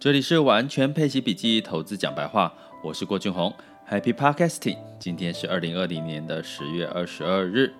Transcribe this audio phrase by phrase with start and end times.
[0.00, 2.52] 这里是完全配息笔记投资讲白话，
[2.84, 3.52] 我是郭俊宏
[3.90, 4.78] ，Happy Podcasting。
[5.00, 7.74] 今天是二零二零年的十月二十二日。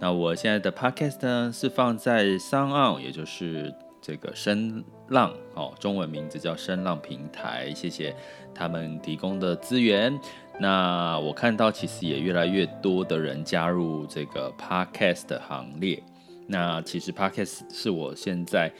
[0.00, 3.72] 那我现在的 Podcast 呢是放在 Sound，也就是
[4.02, 7.72] 这个声浪哦，中文名字叫声浪平台。
[7.72, 8.16] 谢谢
[8.52, 10.18] 他们提供的资源。
[10.58, 16.02] 那我看到其实也越来越多的人加入这个 Podcast 的行列。
[16.50, 18.72] 那其实 Podcast 是我现在。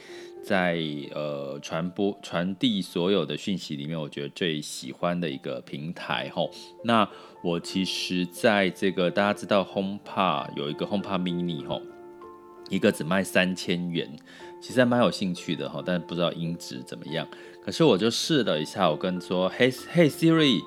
[0.43, 0.81] 在
[1.13, 6.49] 呃传播传递所有的讯息里面，我觉得最喜欢的一个平台吼。
[6.83, 7.07] 那
[7.43, 11.79] 我其实在这个大家知道 HomePod 有一个 HomePod Mini 吼，
[12.71, 14.09] 一个只卖三千元，
[14.59, 17.27] 其实还蛮有兴趣的吼，但不知道音质怎么样。
[17.63, 20.59] 可是我就试了一下，我跟说，Hey Hey Siri，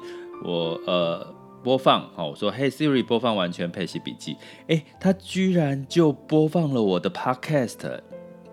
[0.44, 1.33] 我呃
[1.64, 4.36] 播放好，我说 Hey Siri 播放完全配息笔记，
[4.68, 8.00] 哎，它居然就播放了我的 Podcast，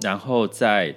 [0.01, 0.95] 然后在。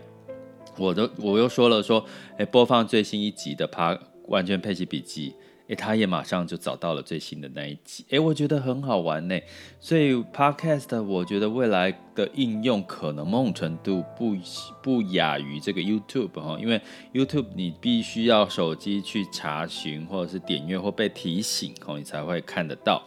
[0.77, 2.05] 我的我又说了说，
[2.37, 5.31] 哎，播放最新一集的《Pod 完全配息笔记》，
[5.69, 9.41] 哎，他也马上就找到了最新的那一集，哎，我觉得很好玩呢。
[9.81, 14.37] 所以 Podcast 我觉得未来的应用可能某种程度不
[14.83, 16.81] 不亚于这个 YouTube 哈，因为
[17.13, 23.03] YouTube 你必须要手机去查询或者是点阅或被提醒哦，你才会看得到。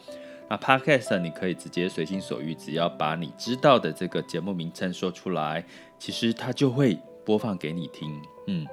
[0.49, 5.65] 那 Podcast 你可以直接随心所欲，只要把你知道的这个节目名称说出来，
[5.99, 6.97] 其实它就会。
[7.27, 8.65] 播放给你听，嗯，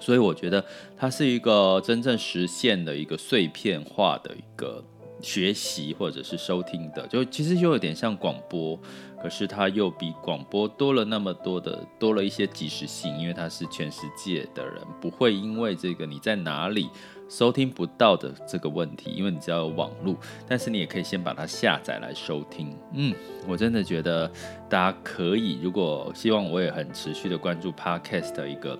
[0.00, 0.64] 所以我觉得
[0.96, 4.82] 它是一个真正实现的一个碎片化的一个
[5.20, 8.78] 学习或者是收听的，就其实就有点像广播，
[9.20, 16.88] 可是它又比广播多了那么多的多了一些即时性，因为它是全世界的人不会因为这个你在哪里
[17.28, 22.72] 收听不到的这个问题，因为你只要有网络，但是你也可以先把它下载来收听。
[22.94, 23.12] 嗯，
[23.46, 24.30] 我真的觉得
[24.68, 28.78] 大家可以，如果希望我也很持续的关注 Podcast 的一个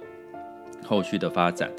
[0.88, 1.70] 后续的发展。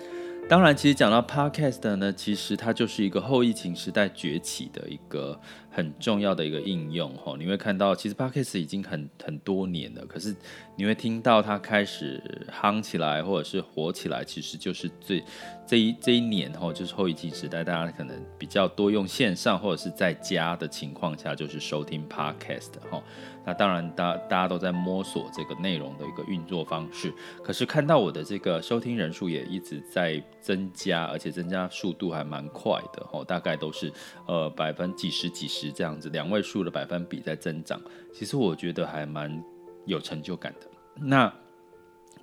[0.50, 7.36] 当然，其实讲到 Podcast 呢，其实它就是一个后疫情时代崛起的一个很重要的一个应用哈。
[7.37, 10.36] 你会看到，其实 Podcast 已经很很多年了，可是
[10.76, 12.20] 你会听到它开始
[12.52, 15.23] 夯起来或者是火起来，其实就是最
[15.67, 23.04] 这一这一年哈，就是后疫情时代，大家可能比较多用线上或者是在家的情况下，就是收听 Podcast 哈。
[23.45, 27.11] 那当然，大大家都在摸索这个内容的一个运作方式。
[27.43, 33.92] 可是看到我的这个收听人数也一直在增加，而且增加速度还蛮快的吼，大概都是
[34.26, 37.82] 呃百分几十几十这样子，两位数的百分比在增长。
[38.14, 39.44] 其实我觉得还蛮
[39.86, 40.67] 有成就感的。
[40.95, 41.33] 那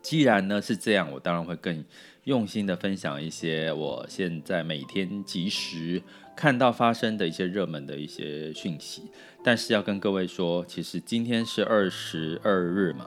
[0.03, 1.85] 既然呢是这样，我当然会更
[2.25, 6.01] 用心的分享一些我现在每天即时
[6.37, 9.11] 看到发生的一些热门的一些讯息。
[9.43, 13.07] 但是要跟各位说，其实今天是二十二日嘛，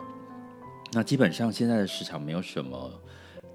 [0.92, 2.92] 那基本上现在的市场没有什么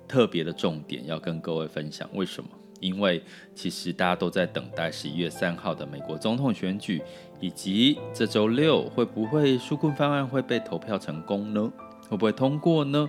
[0.06, 2.08] 特别的重点要跟各位分享。
[2.14, 2.50] 为什么？
[2.80, 3.22] 因为
[3.54, 7.00] 其实大家都在等待十一月三号的美国总统选举，
[7.40, 11.72] 以及这周六会不会纾困方案会被投票成功呢？
[12.08, 13.08] 会不会通过呢？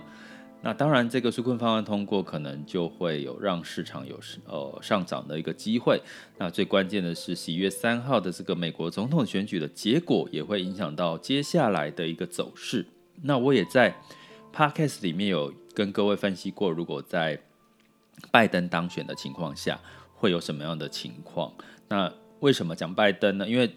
[0.62, 6.00] 那当然，这个纾困方案通过，可能就会有让市场有呃上涨的一个机会。
[6.38, 12.86] 那最关键的是十一月三号的这个美国总统选举的结果，也会影响到接下来的一个走势。
[13.22, 13.94] 那我也在
[14.52, 17.38] Podcast 里面有跟各位分析过，如果在
[18.30, 19.78] 拜登当选的情况下，
[20.14, 21.52] 会有什么样的情况？
[21.88, 22.10] 那
[22.40, 23.46] 为什么讲拜登呢？
[23.46, 23.70] 因为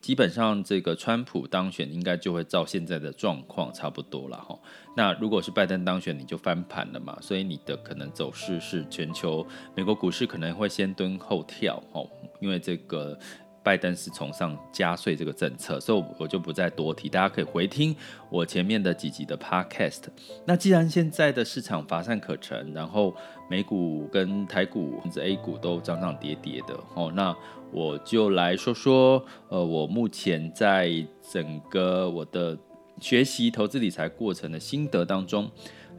[0.00, 4.58] 基本上，这个川普当选应该就会照现在的状况差不多了哈。
[4.96, 7.18] 那如果是拜登当选，你就翻盘了嘛。
[7.20, 9.46] 所以你的可能走势是全球
[9.76, 12.02] 美国股市可能会先蹲后跳哈，
[12.40, 13.18] 因为这个。
[13.64, 17.96] 拜登是崇尚加税这个政策，所以我就不再多提，大家可以回听
[18.30, 20.02] 我前面的几集的 podcast。
[20.44, 23.14] 那既然现在的市场乏善可陈，然后
[23.48, 27.34] 美股跟台股甚至 A 股都涨涨跌跌的，哦，那
[27.72, 30.90] 我就来说说，呃，我目前在
[31.32, 32.56] 整个我的
[33.00, 35.50] 学习投资理财过程的心得当中，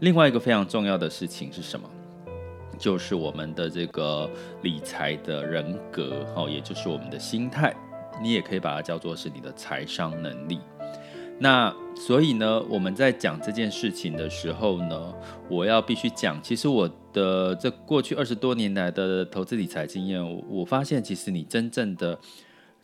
[0.02, 1.90] 另外一个非常重要的事情是什么？
[2.78, 4.30] 就是我们的这个
[4.62, 7.76] 理财的人格，哈，也就是我们的心态，
[8.22, 10.60] 你也可以把它叫做是你的财商能力。
[11.38, 15.14] 那所以呢，我们在讲这件事情的时候呢，
[15.50, 22.18] 我要必须讲，其实我的这过去二十多年来的投资理财经验，我发现其实你真正的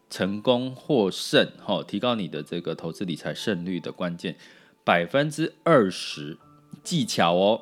[0.09, 4.35] 成功获胜，哈，提高你的这个投资理财胜率的关键，
[4.83, 6.37] 百分之二十
[6.83, 7.61] 技巧哦。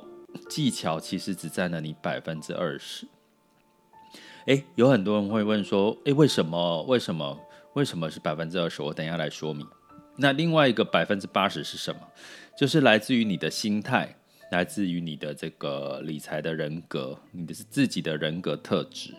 [0.49, 3.07] 技巧其实只占了你百分之二十。
[4.45, 6.83] 诶，有很多人会问说，诶，为什么？
[6.83, 7.39] 为什么？
[7.73, 8.81] 为什么是百分之二十？
[8.81, 9.67] 我等一下来说明。
[10.17, 12.01] 那另外一个百分之八十是什么？
[12.57, 14.17] 就是来自于你的心态，
[14.51, 19.13] 来自于你的这个理财的人格，你的是自己的人格特质。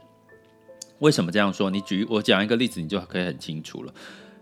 [0.98, 1.70] 为什么这样说？
[1.70, 3.94] 你举我讲一个例子，你就可以很清楚了。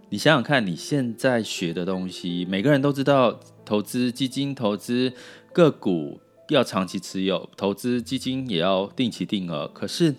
[0.08, 5.12] 你想想看，你现在学的东西，每个人都知道，投资基金、投资
[5.52, 6.18] 个股
[6.48, 9.68] 要长期持有，投资基金也要定期定额。
[9.68, 10.12] 可是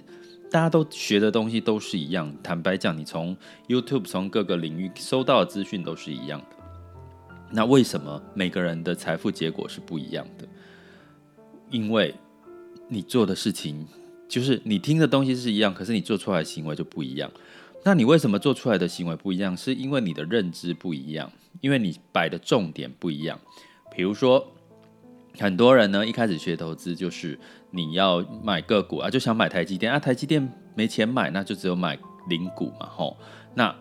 [0.52, 2.34] 大家都学的东西都是一样。
[2.44, 3.36] 坦白讲，你从
[3.68, 6.58] YouTube 从各个领域收到的资讯都是一样的。
[7.52, 10.48] 那为什么每个人的财富结果是不一样的？
[11.70, 12.14] 因为
[12.88, 13.88] 你做的事情。
[14.28, 17.32] 就是你听的东西是一样，可是你做出来的行为就不一样。
[17.84, 19.58] 那你为什么做出来的行为不一样？
[19.58, 23.40] 是因为你的认知不一样，因为你摆的重点不一样。
[23.96, 24.48] 比如说，
[25.40, 27.40] 很多人呢一开始学投资就是
[27.72, 31.98] 你要买个股啊，就想买台积电啊，台积电没钱买，那就只有买
[32.28, 33.18] 零股嘛，吼。
[33.56, 33.74] 那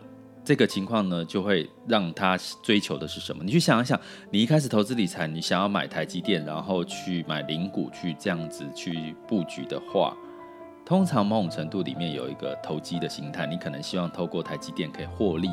[0.44, 3.44] 这个情况呢，就会让他追求的是什么？
[3.44, 4.00] 你去想一想，
[4.30, 10.16] 你一开始投资理财，你想要买台积电，然后去买零股，去这样子去布局的话。
[10.86, 15.50] 通常某种程度里面有一个投机的心态，你可能希望透过台积电可以获利，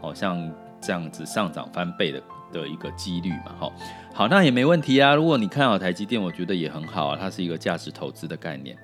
[0.00, 0.50] 好像
[0.80, 3.72] 这样子上涨翻倍的的一个几率嘛，好，
[4.14, 5.14] 好，那也没问题啊。
[5.14, 8.76] 如果你看好台积电，我觉得也很好啊，它是一个价值投资的概念。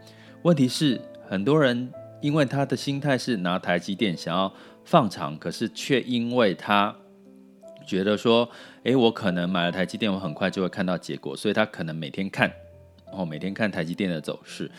[0.42, 4.52] 问题是很多人因为他的心态是拿台积电想要
[4.84, 6.94] 放长，可是却因为他
[7.86, 8.48] 觉得说，
[8.84, 12.50] 诶，我可能买了台积电，我很快就会看到结果，所以他可能每天看，
[13.12, 14.70] 哦，每天看台积电的走势。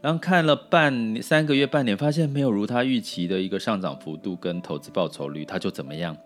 [0.00, 6.16] 然后看了半三个月、半年，发现没有如他预期的一个上涨幅度跟投资报酬率，他就怎么样？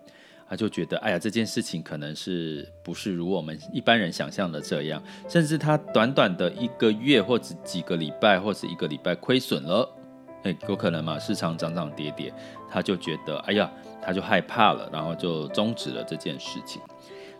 [0.53, 5.01] 他就觉得，哎呀，这件事情可能是不是如我们一般人想象的这样？
[5.27, 9.89] 甚至他短短的一个月或者几个礼拜或者一个礼拜亏损了，
[10.43, 11.17] 哎，有可能嘛？
[11.17, 12.31] 市场涨涨跌跌，
[12.69, 13.67] 他就觉得，哎呀，
[13.99, 16.79] 他就害怕了，然后就终止了这件事情。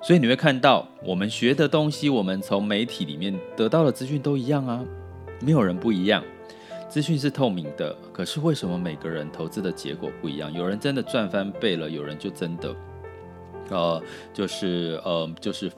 [0.02, 4.84] 所以你会看到，我们学的东西，我们从媒体里面得到的资讯都一样啊。
[5.40, 6.24] 没有人不一样，
[6.90, 7.96] 资讯是透明的。
[8.12, 10.52] 可是为什么每个人投资的结果不一样？
[10.52, 12.76] 有人真的赚翻倍了，有人就真的，
[13.70, 14.02] 呃，
[14.34, 15.72] 就是呃，就是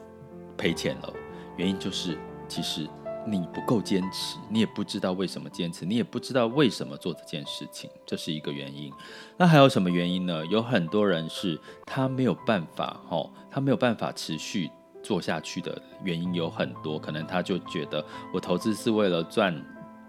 [0.57, 1.13] 赔钱了。
[1.57, 2.17] 原因就是，
[2.47, 2.87] 其实
[3.25, 8.91] 你不够坚持，你也不知道为什么坚持，你也不知道为什么做这件事情，这是一个原因。
[9.37, 10.45] 那还有什么原因呢？
[10.47, 14.69] 有很多人是他没有办法，哦，他没有办法持续。
[15.03, 18.03] 做下去的原因有很多，可能他就觉得
[18.33, 19.55] 我投资是为了赚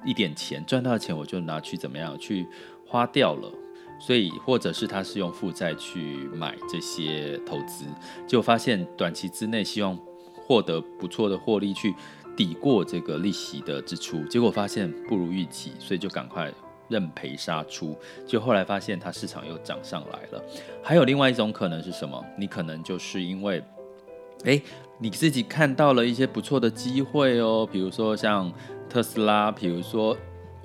[0.06, 2.48] 一点钱，赚到钱我就拿去怎么样去
[2.86, 3.52] 花掉了，
[3.98, 7.84] 所以或者是他是用负债去买这些投资，
[8.26, 9.98] 结果发现短期之内希望
[10.34, 11.94] 获得不错的获利去
[12.36, 16.52] 抵过这个利息的支出，结果发现不如预期，所以就赶快
[16.88, 17.96] 认赔杀出，
[18.26, 20.44] 就后来发现它市场又涨上来了。
[20.82, 22.24] 还有另外一种可能是什么？
[22.38, 23.62] 你可能就是因为，
[24.44, 24.62] 诶。
[24.98, 28.50] 你自己看到了一些不错的机会哦，比如说像
[28.88, 30.16] 特斯拉，比如说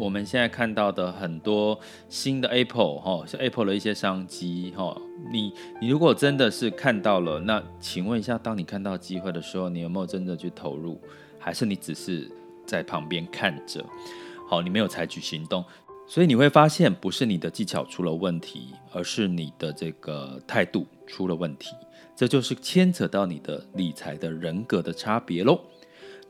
[0.02, 5.00] 我们现在看到的很多新的 Apple 哈，是 Apple 的一些商机哈。
[5.32, 11.00] 你你如果真的是看到了，那请问一下，当你看到机会的时候，你有没有真的去投入，
[11.38, 12.28] 还是你只是
[12.66, 13.86] 在旁边看着？
[14.50, 15.64] 好，你没有采取行动，
[16.08, 21.76] 所以你会发现，不是你的技巧出了问题，而是你的这个态度出了问题。
[22.16, 25.62] 这就是牵扯到你的理财的人格的差别喽。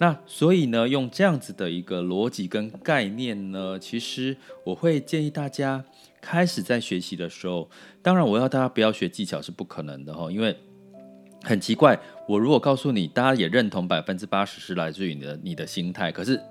[0.01, 5.85] 那所以呢，用这样子的一个逻辑跟概念呢，其实我会建议大家
[6.19, 7.69] 开始在学习的时候，
[8.01, 10.57] 当然我要大家不要学技巧是不可能的哈，因为
[11.43, 16.41] 很奇怪，我如果告诉你，大家也认同百分之八十是来自于你的你的心态，可是。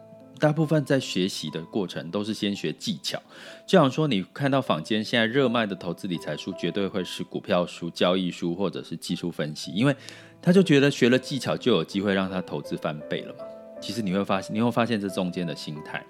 [0.41, 3.21] 大部分在学习的过程都是先学技巧，
[3.67, 9.95] 就像说你看到坊间现在热卖的投资理财书，绝对会是股票书、交易书或者是技术分析，因为
[10.41, 13.45] 他就觉得学了技巧就有机会让他投资翻倍了嘛。
[13.83, 16.05] 其实你会发现，你会发现这中间的心态。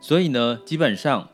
[0.00, 1.28] 所以呢，基本上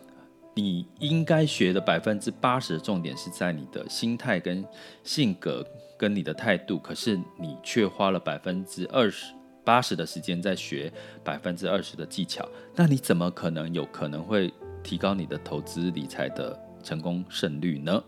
[0.54, 4.62] 你应该学的百分之八十的重点是在你的心态跟
[5.02, 5.66] 性格
[5.98, 9.32] 跟你的态度，可是你却花了百分之二十。
[9.66, 10.92] 八十的时间在学
[11.24, 14.52] 百分之二十的技巧，那你怎么可能有可能会
[14.84, 18.00] 提高你的投资理财的成功胜率呢？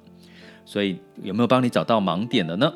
[0.64, 2.72] 所以有没有帮你找到盲点了呢？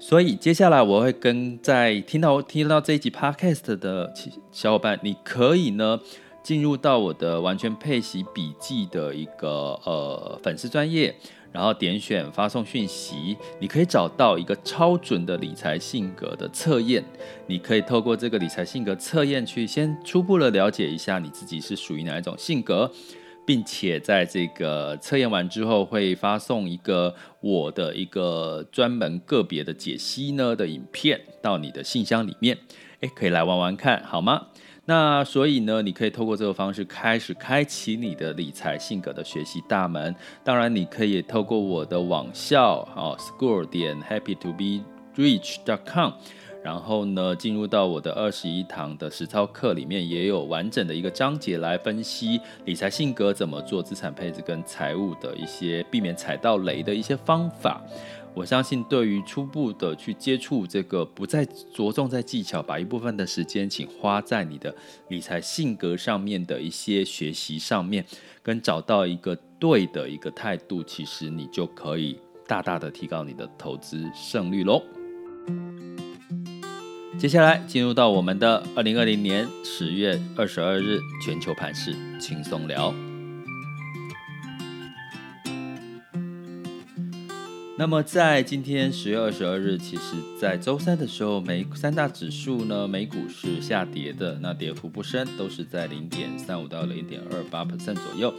[0.00, 4.12] 所以接下来我会跟在听到听到这一集 podcast 的
[4.50, 6.00] 小伙伴，你可以呢
[6.42, 9.48] 进入到我的完全配息笔记的一个
[9.84, 11.14] 呃粉丝专业。
[11.52, 17.02] 然后点选发送讯息，你可以找到一个超准的理财性格的测验。
[17.46, 22.90] 你可以透过这个理财性格测验去先初步的了解一下你自己是属于哪一种性格，
[23.46, 32.58] 并且在这个测验完之后会发送一个我的一个专门个别的解析呢的影片到你的信箱里面。
[33.00, 34.48] 诶，可以来玩玩看好吗？
[34.88, 40.16] 那所以呢，你可以透过这个方式开始开启你的理财性格的学习大门。
[40.42, 44.82] 当然，你可以透过我的网校哦，school 点 happy to be
[45.14, 46.14] rich dot com，
[46.64, 57.82] 然后呢，进入到我的二十一堂的实操课里面，也有完整的一个章节来分析理财性格怎么做资产配置跟财务的一些避免踩到雷的一些方法。
[58.38, 64.72] 我相信，对于初步的去接触这个，不再着重在技巧，把一部分的时间请花在你的
[65.08, 68.04] 理财性格上面的一些学习上面，
[68.40, 72.16] 跟找到一个对的一个态度，其实你就可以
[72.46, 74.80] 大大的提高你的投资胜率喽。
[77.18, 82.94] 接下来进入到我们的二零二零年十月二十二日全球盘势轻松聊。
[87.78, 98.34] 那么在今天十月二十二日，其实，在周三的时候，美三大指数呢，美股是下跌的，那跌幅不深，都是在零点三五到零点二八 percent 左右。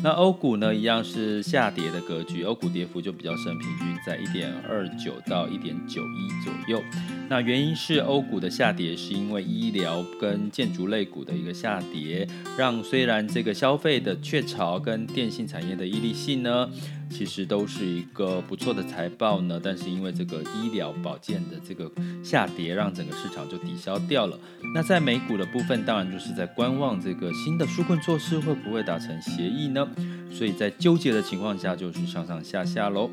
[0.00, 6.80] 那欧股呢，一样是下跌的格局，欧股跌幅就比较深，平均在一点二九到一点九一左右。
[7.28, 16.70] 那原因是欧股的下跌，是因为医疗跟建筑类股的一个下跌，让虽然这个消费的雀巢跟电信产业的伊利信呢。
[17.16, 21.88] 其实都是一个不错的财报呢，但是因为这个医疗保健的这个
[22.24, 24.36] 下跌，让整个市场就抵消掉了。
[24.74, 29.88] 那在美股的部分，当然就是在观望这个新的纾困措施会不会达成协议呢？
[30.32, 33.08] 所以在纠结的情况下，就是上上下下喽。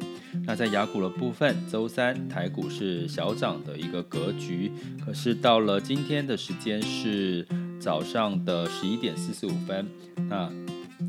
[0.48, 4.72] 那在雅股的部分，周三台股是小涨的一个格局，
[5.06, 7.46] 可是到了今天的时间是
[7.80, 9.86] 早上的十一点四十五分，
[10.28, 10.52] 那。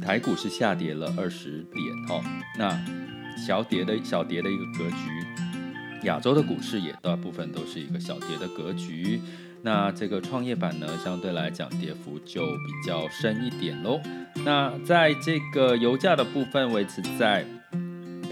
[0.04, 2.22] 台股是下跌了二十点哦，
[2.58, 2.78] 那
[3.36, 9.20] 小跌的小跌的一个格局，亚洲的股市也大部分都是一个小跌的格局，
[9.62, 14.00] 那这个创业板呢，相对来讲跌幅就比较深一点喽。
[14.44, 17.46] 那在这个油价的部分维持在。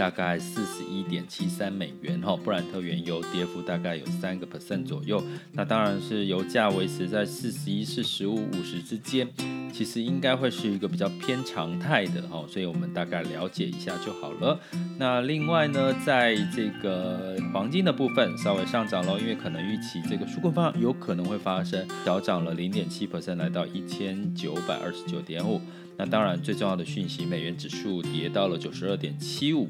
[0.00, 5.22] 大概四十一点七三美元哈，布兰特原油跌幅大概有三个 percent 左右。
[5.52, 9.28] 那当然是油价维持在四十一、四十五、五十之间，
[9.70, 14.58] 其实应该会是一个比较偏常态的哈，所以我们大概了解一下就好了。
[14.98, 25.60] 那另外呢，在这个黄金的部分稍微上涨了，因为可能预期这个纾困方有可能会发生，小涨了零点七 percent，来到一千九百二十九点五。
[26.00, 29.68] 那当然，最重要的讯息，美元指数跌到了九十二点七五，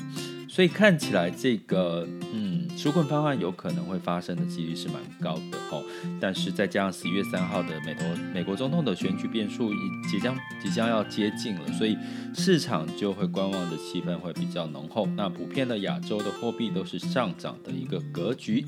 [0.48, 5.82] 所以看起来这个嗯，纾困方案有可能会发生的几率是蛮高的哦。
[6.20, 9.76] 但是再加上十一月三号的美国美国总统的选举变数已
[10.08, 11.98] 即将即将要接近了，所以
[12.32, 15.06] 市场就会观望的气氛会比较浓厚。
[15.16, 18.64] 那普遍的亚洲的货币都是上涨的一个格局。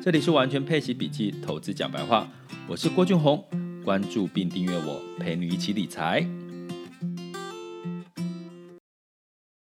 [0.00, 2.28] 这里是完全配息笔记投资讲白话，
[2.68, 3.44] 我是郭俊宏，
[3.84, 6.24] 关注并订阅我，陪你一起理财。